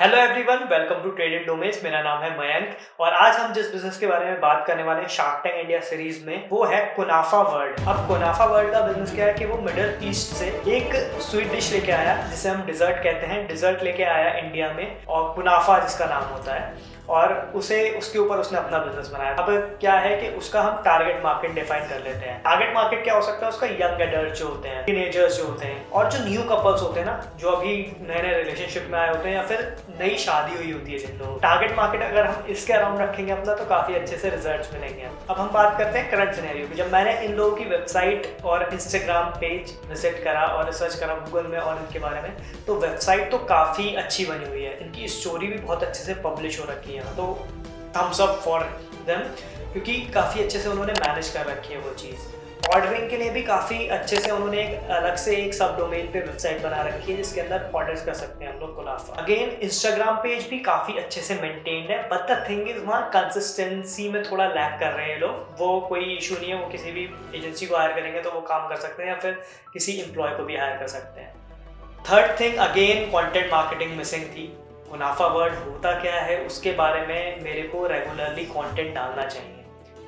Hello 0.00 0.16
everyone 0.16 0.62
welcome 0.68 1.02
to 1.02 1.10
traded 1.16 1.46
domains 1.46 1.82
मेरा 1.84 2.00
नाम 2.02 2.22
है 2.22 2.30
मयंक 2.38 3.00
और 3.00 3.14
आज 3.14 3.36
हम 3.36 3.52
जिस 3.52 3.70
बिज़नेस 3.72 3.96
के 3.98 4.06
बारे 4.06 4.26
में 4.26 4.40
बात 4.40 4.64
करने 4.66 4.82
वाले 4.82 5.00
हैं 5.00 5.08
शार्क 5.16 5.42
टैंक 5.44 5.54
इंडिया 5.54 5.80
सीरीज़ 5.80 6.24
में, 6.26 6.48
वो 6.50 6.64
है 6.66 6.78
कुनाफा 6.96 7.40
वर्ल्ड 7.48 7.80
अब 7.88 8.06
कुनाफा 8.08 8.44
वर्ल्ड 8.44 8.72
का 8.72 8.80
बिज़नेस 8.86 9.12
क्या 9.14 9.26
है 9.26 9.34
कि 9.34 9.44
वो 9.46 9.58
मिडिल 9.62 10.08
ईस्ट 10.10 10.32
से 10.36 10.46
एक 10.76 10.94
स्वीट 11.22 11.50
डिश 11.52 11.72
लेके 11.72 11.92
आया, 11.92 12.16
जिसे 12.30 12.48
हम 12.48 12.62
डिजर्ट 12.66 13.02
कहते 13.02 13.26
हैं. 13.26 13.46
डिजर्ट 13.48 13.82
लेके 13.82 14.04
आया 14.04 14.32
इंडिया 14.38 14.72
में 14.72 15.06
और 15.06 15.32
कुनाफा 15.34 15.78
जिसका 15.78 16.06
नाम 16.06 16.24
होता 16.32 16.54
है. 16.54 16.72
और 17.10 17.32
उसे, 17.56 17.78
उसके 17.98 18.18
ऊपर 18.18 18.38
उसने 18.38 18.58
अपना 18.58 18.78
बिज़नेस 18.80 19.08
बनाया। 19.08 19.34
अब 19.34 19.76
क्या 19.80 19.94
है 19.98 20.16
कि 20.16 20.28
उसका 20.38 20.62
हम 20.62 20.82
टारगेट 20.82 21.22
मार्केट 21.24 21.54
डिफाइन 21.54 21.88
कर 21.88 22.00
लेते 22.00 22.26
हैं। 22.26 22.40
टारगेट 22.42 22.74
मार्केट 22.74 23.02
क्या 23.04 23.14
हो 23.14 23.22
सकता 23.22 23.46
है? 23.46 23.52
उसका 23.52 23.66
यंग 23.66 24.00
एडल्ट 24.02 24.34
जो 24.34 24.48
होते 24.48 24.68
हैं 24.68 24.84
टीनेजर्स 24.84 25.36
जो 25.36 25.46
होते 25.46 25.66
हैं, 25.66 25.90
और 25.90 26.10
जो 26.10 26.24
न्यू 26.24 26.42
कपल्स 26.50 26.82
होते 26.82 27.00
हैं 27.00 27.06
ना, 27.06 27.14
जो 27.38 27.50
अभी 27.50 27.74
नए 28.02 28.22
नए 28.22 28.34
रिलेशनशिप 28.34 28.88
में 28.90 28.98
आए 28.98 29.08
होते 29.08 29.28
हैं 29.28 29.36
या 29.36 29.42
फिर 29.44 29.76
नई 30.00 30.16
शादी 30.18 30.56
हुई 30.56 30.72
होती 30.72 30.92
है 30.92 30.98
जिन 30.98 31.18
लोग 31.18 31.40
टारगेट 31.42 31.76
मार्केट 31.76 32.02
अगर 32.02 32.26
हम 32.26 32.46
इसके 32.50 32.72
अराउंड 32.72 33.00
रखेंगे 33.00 33.32
अपना 33.32 33.54
तो 33.54 33.64
काफ़ी 33.66 33.94
अच्छे 33.94 34.16
से 34.16 34.30
रिज़ल्ट 34.30 34.74
मिलेंगे। 34.74 35.08
अब 35.30 35.36
हम 35.36 35.50
बात 35.52 35.76
करते 35.78 35.98
हैं 35.98 36.10
करंट 36.10 36.34
सिनेरियो 36.34 36.66
की। 36.68 36.74
जब 36.74 36.92
मैंने 36.92 37.18
इन 37.24 37.34
लोगों 37.34 37.56
की 37.56 37.64
वेबसाइट 37.66 38.44
और 38.44 38.68
इंस्टाग्राम 38.72 39.30
पेज 39.40 39.74
विज़िट 39.88 40.22
करा 40.24 40.44
और 40.46 40.66
रिसर्च 40.66 40.94
करा 41.00 41.14
गूगल 41.16 41.46
में 41.46 41.58
और 41.58 41.76
इनके 41.76 41.98
बारे 41.98 42.20
में 42.22 42.36
तो 42.66 42.74
वेबसाइट 42.78 43.30
तो 43.30 43.38
काफ़ी 43.46 43.94
अच्छी 43.96 44.24
बनी 44.26 44.48
हुई 44.48 44.62
है। 44.62 44.78
इनकी 44.80 45.08
स्टोरी 45.10 45.46
भी 45.46 45.58
बहुत 45.58 45.82
अच्छे 45.82 46.02
से 46.04 46.14
पब्लिश 46.24 46.60
हो 46.60 46.64
रखी 46.64 46.94
है। 46.94 46.99
तो 47.16 47.32
थम्स 47.96 48.20
अप 48.20 48.40
फॉर 48.44 48.60
देम 49.06 49.20
क्योंकि 49.72 50.00
काफ़ी 50.14 50.42
अच्छे 50.42 50.58
से 50.58 50.68
उन्होंने 50.68 50.92
मैनेज 50.92 51.28
कर 51.28 51.46
रखी 51.46 51.74
है 51.74 51.80
वो 51.80 51.94
चीज़। 51.94 52.28
ऑर्डरिंग 52.74 53.08
के 53.10 53.16
लिए 53.16 53.30
भी 53.30 53.42
काफ़ी 53.42 53.86
अच्छे 53.88 54.16
से 54.16 54.30
उन्होंने 54.30 54.60
एक 54.62 54.90
अलग 54.90 55.14
से 55.16 55.36
एक 55.36 55.54
सब 55.54 55.76
डोमेन 55.78 56.10
पे 56.12 56.20
वेबसाइट 56.20 56.62
बना 56.62 56.80
रखी 56.82 57.10
है, 57.12 57.16
जिसके 57.16 57.40
अंदर 57.40 57.70
ऑर्डर्स 57.74 58.04
कर 58.04 58.14
सकते 58.14 58.44
हैं 58.44 58.52
हम 58.52 58.60
लोग 58.60 58.74
गुलाफा 58.74 59.14
अगेन 59.22 59.50
इंस्टाग्राम 59.62 60.16
पेज 60.16 60.48
भी 60.48 60.58
काफ़ी 60.58 60.98
अच्छे 60.98 61.20
से 61.20 61.34
मेंटेन्ड 61.34 61.90
है 61.90 61.98
बट 62.08 62.30
द 62.30 62.44
थिंग 62.48 62.68
इज़ 62.68 62.78
वहाँ 62.78 63.08
कंसिस्टेंसी 63.14 64.08
में 64.08 64.22
थोड़ा 64.30 64.46
लैक 64.46 64.78
कर 64.80 64.92
रहे 64.92 65.06
हैं 65.06 65.18
लोग। 65.20 65.56
वो 65.58 65.80
कोई 65.80 66.16
इशू 66.16 66.34
नहीं 66.34 66.50
है, 66.50 66.62
वो 66.62 66.68
किसी 66.68 66.92
भी 66.92 67.08
एजेंसी 67.34 67.66
को 67.66 67.76
हायर 67.76 67.92
करेंगे 67.92 68.22
तो 68.22 68.30
वो 68.30 68.40
काम 68.40 68.68
कर 68.68 68.76
सकते 68.76 69.02
हैं 69.02 69.10
या 69.10 69.16
फिर 69.16 69.42
किसी 69.72 70.00
एम्प्लॉय 70.00 70.36
को 70.36 70.44
भी 70.44 70.56
हायर 70.56 70.76
कर 70.78 70.88
सकते 70.88 71.20
हैं। 71.20 71.34
Third 72.10 72.40
thing 72.40 72.56
again 72.58 73.10
content 73.10 73.52
marketing 73.52 73.96
missing 73.96 74.24
थी। 74.24 74.52
मुनाफा 74.90 75.26
वर्ड 75.28 75.54
होता 75.56 75.92
क्या 76.00 76.20
है, 76.20 76.36
उसके 76.46 76.72
बारे 76.74 77.06
में 77.06 77.42
मेरे 77.42 77.62
को 77.64 77.86
रेगुलरली 77.86 78.44
कंटेंट 78.46 78.94
डालना 78.94 79.26
चाहिए। 79.26 79.56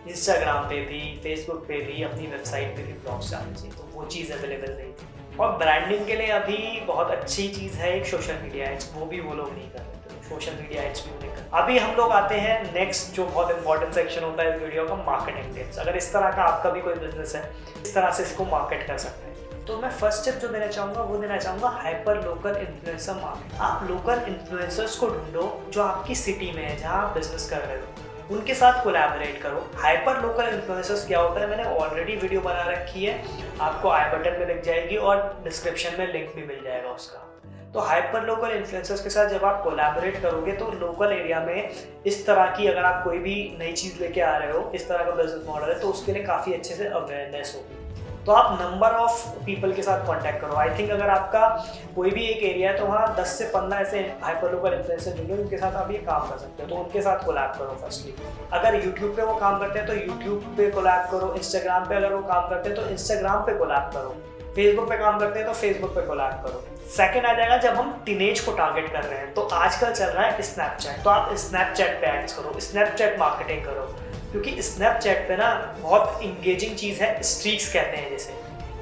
इंस्टाग्राम 0.09 0.65
पे 0.69 0.81
भी 0.87 1.01
फेसबुक 1.23 1.65
पे 1.67 1.79
भी, 1.81 2.03
अपनी 2.03 2.27
वेबसाइट 2.27 2.77
पे 2.77 2.83
भी 2.83 2.93
ब्लॉग्स 2.95 3.31
डालने 3.33 3.55
चाहिए 3.55 3.73
तो 3.73 3.89
वो 3.93 4.05
चीज़ 4.07 4.33
अवेलेबल 4.33 4.73
नहीं 4.73 4.93
थी। 4.93 5.37
और 5.41 5.57
ब्रांडिंग 5.59 6.07
के 6.07 6.17
लिए 6.17 6.29
अभी 6.33 6.81
बहुत 6.87 7.11
अच्छी 7.11 7.49
चीज़ 7.51 7.77
है 7.79 7.97
एक 7.97 8.07
सोशल 8.07 8.43
मीडिया 8.43 8.71
एड्स 8.71 8.93
वो 8.95 9.07
भी 9.07 9.21
वो 9.21 9.35
लोग 9.35 9.53
नहीं 9.53 9.71
कर 9.71 9.79
रहे 9.79 10.17
थे। 10.17 10.29
सोशल 10.29 10.61
मीडिया 10.61 10.83
एड्स 10.83 11.07
भी 11.07 11.15
उन्हें 11.17 11.31
कर 11.33 11.57
अभी 11.59 11.79
हम 11.79 11.95
लोग 11.97 12.13
आते 12.13 12.35
हैं 12.37 12.75
नेक्स्ट 12.75 13.15
जो 13.15 13.27
बहुत 13.27 13.51
इंपॉर्टेंट 13.51 13.95
सेक्शन 13.95 14.25
होता 14.25 14.43
है 14.43 14.57
इस 14.57 14.63
वीडियो 14.63 14.87
का 14.87 14.95
मार्केटिंग 15.05 15.55
टिप्स 15.55 15.79
अगर 15.79 15.97
इस 15.97 16.13
तरह 16.13 16.31
का 16.37 16.43
आपका 16.45 16.71
भी 16.71 16.81
कोई 16.81 16.95
बिज़नेस 16.97 17.35
है, 17.37 17.51
इस 17.83 17.95
तरह 17.95 18.11
से 18.11 18.23
इसको 18.23 18.45
मार्केट 18.47 18.87
कर 18.87 18.99
सकते 18.99 19.27
हैं। 19.27 19.32
तो 19.67 19.77
मैं 19.79 19.91
फ़र्स्ट 19.91 20.21
स्टेप 20.21 20.35
जो 20.35 20.49
देना 20.49 20.67
चाहूँगा, 20.67 21.03
वो 21.03 21.17
देना 21.19 21.37
चाहूँगा 21.39 21.69
हाइपर 21.73 22.23
लोकल 22.25 22.57
इन्फ्लुएंसर 22.61 23.15
मार्केट 23.15 23.61
आप 23.61 23.83
लोकल 23.91 24.23
इन्फ्लुएंसर्स 24.29 24.97
को 24.99 25.09
ढूंढो 25.09 25.45
जो 25.73 25.83
आपकी 25.83 26.15
सिटी 26.15 26.51
में 26.53 26.63
है, 26.63 26.77
जहाँ 26.79 27.03
आप 27.03 27.15
बिज़नेस 27.15 27.49
कर 27.51 27.61
रहे 27.61 27.77
हो। 27.77 28.35
उनके 28.35 28.55
साथ 28.55 28.83
कोलैबोरेट 28.85 29.41
करो। 29.43 29.67
हाइपर 29.77 30.21
लोकल 30.23 30.49
इन्फ्लुएंसर्स 30.49 31.07
क्या 31.07 31.21
होता 31.21 31.41
है, 31.41 31.47
मैंने 31.51 31.65
ऑलरेडी 31.65 32.17
वीडियो 32.17 32.41
बना 32.41 32.63
रखी 32.71 33.05
है। 33.05 33.23
आपको 33.61 33.89
आई 33.89 34.11
बटन 34.11 34.39
में 34.41 34.47
लिख 34.47 34.63
जाएगी 34.65 34.97
और 34.97 35.43
डिस्क्रिप्शन 35.45 35.99
में 35.99 36.13
लिंक 36.13 36.35
भी 36.37 36.47
मिल 36.47 36.65
जाएगा 36.65 36.91
उसका। 36.91 37.29
तो 37.75 37.81
हाइपर 37.81 38.27
लोकल 38.27 38.51
इन्फ्लुएंसर्स 38.51 39.03
के 39.03 39.11
साथ 39.11 39.29
जब 39.29 39.45
आप 39.45 39.63
कोलैबोरेट 39.65 40.21
करोगे 40.23 40.53
तो 40.53 40.71
लोकल 40.81 41.13
एरिया 41.13 41.41
में 41.41 41.71
इस 42.07 42.27
तरह 42.27 42.55
की 42.57 42.67
अगर 42.69 42.85
आप 42.85 43.03
कोई 43.05 43.19
भी 43.19 43.37
नई 43.59 43.73
चीज़ 43.73 44.01
लेके 44.01 44.21
आ 44.21 44.37
रहे 44.37 44.51
हो, 44.53 44.71
इस 44.75 44.89
तरह 44.89 45.05
का 45.05 45.11
बिज़नेस 45.13 45.47
मॉडल 45.47 45.73
है 45.73 45.79
तो 45.81 45.89
उसके 45.89 46.13
लिए 46.13 46.25
काफ़ी 46.25 46.53
अच्छे 46.53 46.75
से 46.75 46.89
अवेयरनेस 46.89 47.55
होगी। 47.57 47.81
तो 48.27 48.33
आप 48.33 48.59
नंबर 48.61 48.95
ऑफ़ 48.97 49.27
पीपल 49.45 49.73
के 49.73 49.83
साथ 49.83 50.07
कांटेक्ट 50.07 50.41
करो। 50.41 50.57
आई 50.57 50.69
थिंक 50.79 50.91
अगर 50.91 51.09
आपका 51.11 51.49
कोई 51.97 52.11
भी 52.11 52.25
एक 52.25 52.43
एरिया 52.45 52.71
है 52.71 52.79
तो 52.79 52.87
वहाँ 52.87 53.15
10 53.17 53.37
से 53.39 53.51
15 53.55 53.81
ऐसे 53.81 54.01
हाइपर 54.23 54.53
लोकल 54.53 54.75
इन्फ्लुएंसर 54.75 55.11
जुड़े 55.13 55.43
उनके 55.43 55.57
साथ 55.57 55.77
आप 55.77 55.91
ये 55.91 55.99
काम 56.01 56.29
कर 56.29 56.39
सकते 56.39 56.63
हो। 56.63 56.69
तो 56.69 56.75
उनके 56.77 57.03
साथ 57.03 57.25
कोलैब 57.25 57.55
करो 57.59 57.79
फर्स्टली 57.81 58.15
अगर 58.53 58.75
यूट्यूब 58.85 59.17
पे 59.17 59.23
वो 59.23 59.35
काम 59.37 59.59
करते 59.61 59.79
हैं 59.79 59.89
तो 59.89 59.95
यूट्यूब 59.95 60.55
पे 60.57 60.71
कोलैब 60.71 61.09
करो। 61.11 61.33
इंस्टाग्राम 61.37 61.89
पे 61.89 61.95
अगर 61.95 62.13
वो 62.13 62.23
काम 62.29 62.49
करते 62.51 62.69
हैं 62.69 62.77
तो 62.77 62.87
इंस्टाग्राम 62.89 63.43
पे 63.47 63.55
कोलैब 63.59 63.91
करो। 63.95 64.15
फेसबुक 64.57 64.89
पे 64.89 64.97
काम 64.99 65.19
करते 65.19 65.39
हैं 65.39 65.49
तो 65.49 65.55
फेसबुक 65.55 65.91
पे 65.91 66.01
कोलैब 66.07 66.43
करो। 66.45 66.65
सेकंड 66.93 67.27
आ 67.27 67.33
जाएगा, 67.33 67.57
जब 67.57 67.75
हम 67.75 67.93
टीनेज 68.07 68.41
को 68.41 68.53
टारगेट 68.53 68.93
कर 68.93 69.03
रहे 69.03 69.19
हैं 69.19 69.33
तो 69.35 69.43
आजकल 69.55 69.93
चल 69.93 70.07
रहा 70.07 70.25
है 70.25 70.43
स्नैपचैट 70.45 71.03
तो 71.05 71.11
आप 71.11 71.35
स्नैपचैट 71.39 72.01
पे 72.01 72.07
एड्स 72.09 72.37
करो। 72.39 72.59
स्नैपचैट 72.61 73.19
मार्केटिंग 73.19 73.65
करो। 73.65 73.87
क्योंकि 74.33 74.63
स्नैपचैट 74.63 75.27
पे 75.29 75.37
ना 75.37 75.49
बहुत 75.81 76.23
इंगेजिंग 76.23 76.77
चीज़ 76.77 77.03
है 77.03 77.23
स्ट्रीक्स 77.23 77.73
कहते 77.73 77.97
हैं 77.97 78.11
जैसे। 78.11 78.35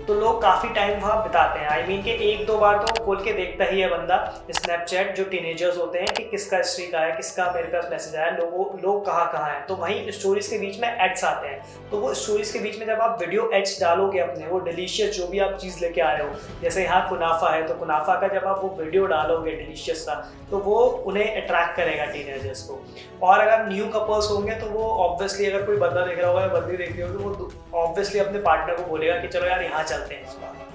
तो 0.06 0.15
लोग 0.15 0.41
काफ़ी 0.43 0.69
टाइम 0.75 1.00
वहाँ 1.00 1.22
बिताते 1.22 1.59
हैं। 1.61 1.69
आई 1.69 1.83
I 1.83 1.87
मीन 1.88 1.97
mean 1.97 2.05
कि 2.05 2.31
एक 2.31 2.47
दो 2.47 2.56
बार 2.59 2.78
तो 2.78 3.05
खोल 3.05 3.22
के 3.25 3.33
देखता 3.33 3.65
ही 3.65 3.81
है 3.81 3.88
बंदा 3.88 4.16
स्नैपचैट 4.50 5.15
जो 5.16 5.25
टीनेजर्स 5.25 5.77
होते 5.78 5.99
हैं 5.99 6.15
कि 6.15 6.22
किसका 6.25 6.61
स्ट्रीक 6.62 6.94
आया 6.94 7.15
किसका 7.16 7.50
मेरे 7.55 7.69
पास 7.69 7.88
मैसेज 7.91 8.16
आया, 8.16 8.31
लोगों, 8.31 8.65
लोग 8.83 9.05
कहाँ 9.06 9.31
कहाँ 9.33 9.50
हैं। 9.50 9.66
तो 9.66 9.77
वहीं 9.77 10.11
स्टोरीज 10.11 10.47
के 10.47 10.59
बीच 10.59 10.81
में 10.81 10.88
एड्स 10.88 11.25
आते 11.25 11.49
हैं। 11.49 11.91
तो 11.91 11.99
वो 11.99 12.12
स्टोरीज 12.15 12.50
के 12.53 12.59
बीच 12.59 12.78
में 12.78 12.87
जब 12.87 13.00
आप 13.00 13.19
वीडियो 13.21 13.49
एड्स 13.55 13.81
डालोगे 13.81 14.21
अपने, 14.21 14.47
वो 14.47 14.59
डिलीशियस 14.61 15.16
जो 15.16 15.27
भी 15.27 15.38
आप 15.38 15.56
चीज़ 15.61 15.78
लेके 15.81 16.00
आ 16.00 16.12
रहे 16.12 16.27
हो, 16.27 16.34
जैसे 16.62 16.84
यहाँ 16.84 17.09
कुनाफा 17.09 17.50
है 17.50 17.67
तो 17.69 17.75
कुनाफा 17.75 18.15
का 18.21 18.28
जब 18.31 18.47
आप 18.47 18.61
वो 18.62 18.75
वीडियो 18.78 19.06
डालोगे 19.06 19.53
डिलीशियस 19.53 20.05
का 20.05 20.15
तो 20.50 20.59
वो 20.61 20.78
उन्हें 21.06 21.43
अट्रैक्ट 21.43 21.77
करेगा 21.77 22.05
टीनेजर्स 22.12 22.62
को। 22.62 22.82
और 23.22 23.38
अगर 23.38 23.67
न्यू 23.69 23.87
कपल्स 23.91 24.31
होंगे 24.31 24.55
तो 24.55 24.67
वो 24.69 24.88
ऑब्वियसली 25.05 25.47
अगर 25.47 25.67
कोई 25.67 25.77
बंदा 25.77 26.05
देख 26.06 26.19
रहा 26.19 26.28
होगा 26.28 26.43
या 26.43 26.49
बंदी 26.50 26.77
देख 26.77 26.93
रही 26.93 27.03
होगी, 27.03 27.25
वो 27.25 27.50
ऑब्वियसली 27.78 28.21
अपने 28.21 28.38
पार्टनर 28.41 28.77
को 28.77 28.91
बोलेगा 28.91 29.19
कि 29.21 29.28
चलो 29.28 29.47
यार, 29.47 29.62
यहाँ 29.62 29.84
चलते 29.91 30.15
हैं 30.15 30.23
इस 30.23 30.34
बार। 30.34 30.69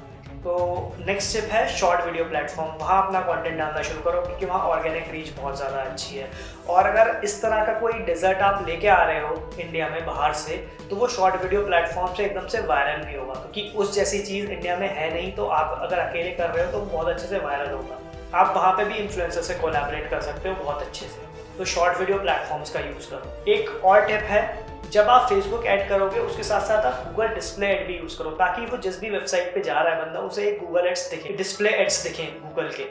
तो 0.44 0.56
नेक्स्ट 1.00 1.30
स्टेप 1.30 1.52
है 1.52 1.68
शॉर्ट 1.76 2.04
वीडियो 2.06 2.24
प्लेटफॉर्म 2.26 2.72
वहाँ 2.80 3.06
अपना 3.06 3.20
कंटेंट 3.22 3.58
डालना 3.58 3.82
शुरू 3.84 4.02
करो, 4.02 4.22
क्योंकि 4.22 4.46
वहाँ 4.46 4.60
ऑर्गेनिक 4.66 5.10
रीच 5.12 5.30
बहुत 5.38 5.58
ज़्यादा 5.58 5.78
अच्छी 5.82 6.16
है। 6.16 6.28
और 6.70 6.88
अगर 6.88 7.22
इस 7.24 7.42
तरह 7.42 7.64
का 7.66 7.74
कोई 7.80 7.94
डिज़र्ट 8.06 8.42
आप 8.44 8.66
लेके 8.68 8.88
आ 8.88 9.02
रहे 9.04 9.20
हो 9.20 9.34
इंडिया 9.60 9.88
में 9.90 10.06
बाहर 10.06 10.34
से 10.36 10.58
तो 10.90 10.96
वो 10.96 11.08
शॉर्ट 11.10 11.42
वीडियो 11.44 11.62
प्लेटफॉर्म 11.66 12.14
से 12.14 12.26
एकदम 12.26 12.48
से 12.48 12.62
वायरल 12.68 13.04
भी 13.06 13.16
होगा। 13.16 13.34
क्योंकि 13.34 13.68
उस 13.76 13.94
जैसी 13.96 14.20
चीज़ 14.22 14.52
इंडिया 14.52 14.78
में 14.78 14.88
है 14.90 15.14
नहीं 15.14 15.32
तो 15.36 15.48
आप 15.58 15.80
अगर 15.82 16.00
अकेले 16.00 16.32
कर 16.34 16.50
रहे 16.50 16.66
हो 16.66 16.72
तो 16.72 16.86
बहुत 16.88 17.08
अच्छे 17.08 17.28
से 17.28 17.40
वायरल 17.40 17.72
होगा। 17.72 18.00
आप 18.34 18.56
वहाँ 18.56 18.72
पर 18.78 18.86
भी 18.86 18.96
इन्फ्लुएंसर 18.98 19.42
से 19.42 19.54
कोलैबोरेट 19.60 20.10
कर 20.10 20.22
सकते 20.24 20.50
हो 20.50 20.56
बहुत 20.64 20.82
अच्छे 20.82 21.06
से। 21.06 21.34
तो 21.58 21.66
शॉर्ट 21.66 21.98
वीडियो 22.00 22.18
प्लेटफॉर्म्स 22.18 22.70
का 22.70 22.80
यूज़ 22.80 23.10
करो। 23.10 23.52
एक 23.52 23.86
और 23.86 24.06
टिप 24.06 24.22
है, 24.22 24.66
जब 24.92 25.10
आप 25.10 25.30
फेसबुक 25.30 25.66
ऐड 25.66 25.88
करोगे, 25.90 26.20
उसके 26.20 26.44
साथ 26.44 26.62
साथ 26.62 26.86
आप 26.86 27.04
गूगल 27.08 27.28
डिस्प्ले 27.28 27.68
ऐड 27.68 27.88
भी 27.88 27.98
यूज़ 27.98 28.18
करो, 28.18 28.30
ताकि 28.30 28.66
वो 28.66 28.78
जिस 28.78 29.00
भी 29.00 29.10
वेबसाइट 29.10 29.54
पे 29.54 29.62
जा 29.62 29.82
रहा 29.82 29.94
है 29.94 30.06
बंदा, 30.06 30.20
उसे 30.20 30.48
एक 30.48 30.60
गूगल 30.60 30.88
एड्स 30.88 31.10
दिखे 31.12 31.34
डिस्प्ले 31.34 31.70
एड्स 31.70 32.04
दिखें 32.04 32.26
गूगल 32.42 32.70
के। 32.70 32.86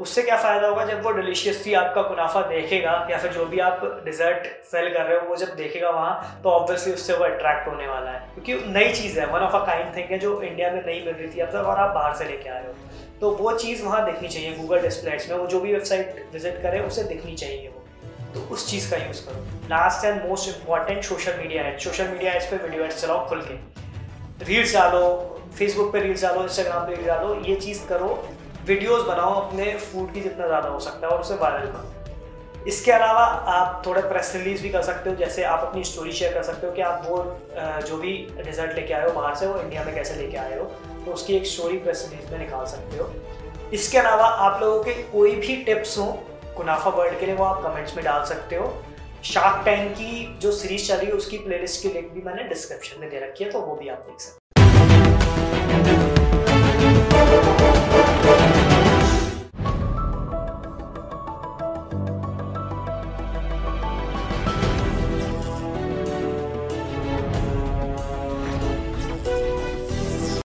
उससे 0.00 0.22
क्या 0.22 0.36
फ़ायदा 0.36 0.66
होगा, 0.68 0.84
जब 0.84 1.02
वो 1.02 1.10
डिलीशियसली 1.10 1.74
आपका 1.74 2.02
मुनाफा 2.02 2.40
देखेगा, 2.40 3.06
या 3.10 3.18
फिर 3.18 3.32
जो 3.32 3.46
भी 3.46 3.58
आप 3.58 3.80
डिज़र्ट 4.04 4.46
सेल 4.64 4.92
कर 4.94 5.04
रहे 5.04 5.18
हो, 5.18 5.28
वो 5.28 5.36
जब 5.36 5.54
देखेगा 5.56 5.90
वहाँ 5.90 6.40
तो 6.42 6.50
ऑब्वियसली 6.50 6.92
उससे 6.92 7.12
वो 7.12 7.24
अट्रैक्ट 7.24 7.68
होने 7.68 7.86
वाला 7.88 8.10
है। 8.10 8.28
क्योंकि 8.34 8.54
नई 8.66 8.92
चीज़ 8.92 9.20
है 9.20 9.26
one 9.26 9.40
of 9.40 9.56
a 9.56 9.64
kind 9.66 9.96
thing 9.96 10.10
है, 10.10 10.18
जो 10.18 10.40
इंडिया 10.42 10.70
में 10.70 10.84
नहीं 10.86 11.04
मिल 11.06 11.14
रही 11.14 11.28
थी, 11.28 11.40
अब 11.40 11.48
तक 11.48 11.54
और 11.54 11.78
आप 11.78 11.94
बाहर 11.94 12.14
से 12.14 12.24
लेके 12.24 12.48
आ 12.48 12.58
रहे 12.58 12.66
हो। 12.66 12.74
तो 13.20 13.30
वो 13.30 13.56
चीज़ 13.56 13.84
वहाँ 13.84 14.04
दिखनी 14.04 14.28
चाहिए 14.28 14.56
गूगल 14.56 14.80
डिस्प्ले 14.80 15.10
एड्स 15.10 15.30
में, 15.30 15.36
वो 15.36 15.46
जो 15.46 15.60
भी 15.60 15.72
वेबसाइट 15.72 16.24
विज़िट 16.32 16.62
करे, 16.62 16.80
उसे 16.80 17.02
दिखनी 17.04 17.34
चाहिए 17.34 17.72
तो 18.34 18.40
उस 18.54 18.68
चीज़ 18.70 18.90
का 18.90 18.96
यूज़ 18.96 19.24
करो। 19.26 19.68
Last 19.68 20.04
and 20.04 20.22
most 20.28 20.48
important 20.48 21.02
social 21.04 21.38
media 21.38 21.62
ad 21.64 21.78
social 21.80 22.08
media 22.08 22.32
ads 22.32 22.46
पे 22.46 22.56
वीडियो 22.56 22.84
एड्स 22.84 23.02
चलाओ 23.02 23.28
खुल 23.28 23.42
के। 23.42 24.44
रील्स 24.44 24.74
डालो 24.74 25.04
फेसबुक 25.58 25.92
पे 25.92 26.00
रील्स 26.00 26.22
डालो 26.22 26.42
इंस्टाग्राम 26.42 26.86
पे 26.86 26.94
रील्स 26.94 27.06
डालो, 27.06 27.34
ये 27.42 27.54
चीज़ 27.56 27.86
करो। 27.88 28.08
वीडियोस 28.66 29.06
बनाओ 29.06 29.40
अपने 29.40 29.72
फ़ूड 29.76 30.12
की 30.14 30.20
जितना 30.20 30.46
ज़्यादा 30.46 30.68
हो 30.68 30.80
सकता 30.80 31.06
है 31.06 31.12
और 31.12 31.20
उसे 31.20 31.34
वायरल 31.36 31.66
करो। 31.66 31.94
इसके 32.66 32.92
अलावा 32.92 33.24
आप 33.50 33.82
थोड़े 33.86 34.00
प्रेस 34.02 34.32
रिलीज़ 34.36 34.62
भी 34.62 34.68
कर 34.70 34.82
सकते 34.82 35.10
हो, 35.10 35.16
जैसे 35.16 35.42
आप 35.44 35.60
अपनी 35.66 35.84
स्टोरी 35.84 36.12
शेयर 36.12 36.34
कर 36.34 36.42
सकते 36.42 36.66
हो 36.66 36.72
कि 36.72 36.82
आप 36.82 37.06
वो 37.08 37.16
जो 37.88 37.96
भी 37.98 38.12
रिज़ल्ट 38.38 38.74
लेके 38.76 38.94
आए 38.94 39.06
हो 39.06 39.12
बाहर 39.12 39.34
से, 39.34 39.46
वो 39.46 39.60
इंडिया 39.60 39.84
में 39.84 39.94
कैसे 39.94 40.14
लेके 40.14 40.36
आए 40.36 40.58
हो 40.58 40.64
तो 41.04 41.12
उसकी 41.12 41.36
एक 41.36 41.46
स्टोरी 41.46 41.78
प्रेस 41.78 42.08
रिलीज़ 42.10 42.32
में 42.32 42.38
निकाल 42.38 42.66
सकते 42.66 42.98
हो। 42.98 43.10
इसके 43.72 43.98
अलावा 43.98 44.24
आप 44.24 44.60
लोगों 44.62 44.82
के 44.84 44.92
कोई 45.12 45.34
भी 45.36 45.56
टिप्स 45.64 45.98
हो 45.98 46.06
कुनाफा 46.58 46.90
वर्ड 46.90 47.18
के 47.20 47.26
लिए 47.26 47.34
वो 47.34 47.44
आप 47.44 47.62
कमेंट्स 47.62 47.96
में 47.96 48.04
डाल 48.04 48.24
सकते 48.24 48.56
हो। 48.56 48.74
शार्क 49.24 49.64
टैंक 49.64 49.92
की 49.92 50.38
जो 50.38 50.52
सीरीज़ 50.52 50.88
चल 50.88 50.96
रही 50.96 51.06
है, 51.06 51.12
उसकी 51.12 51.38
प्लेलिस्ट 51.38 51.82
की 51.82 51.88
लिंक 51.88 52.12
भी 52.12 52.20
मैंने 52.20 52.42
डिस्क्रिप्शन 52.48 53.00
में 53.00 53.10
दे 53.10 53.18
रखी 53.20 53.44
है 53.44 53.50
तो 53.50 53.60
वो 53.60 53.74
भी 53.74 53.88
आप 53.88 53.98
देख 53.98 54.20
सकते 54.20 54.47